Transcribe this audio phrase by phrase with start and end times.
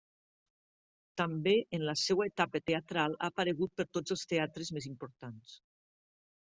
[1.21, 5.59] També en la seua etapa teatral ha aparegut per tots els teatres més importants.